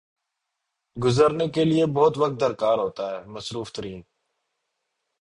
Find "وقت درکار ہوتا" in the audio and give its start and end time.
2.17-3.05